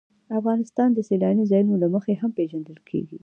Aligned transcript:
افغانستان 0.39 0.89
د 0.93 0.99
سیلاني 1.09 1.43
ځایونو 1.51 1.75
له 1.83 1.87
مخې 1.95 2.13
هم 2.21 2.31
پېژندل 2.37 2.77
کېږي. 2.89 3.17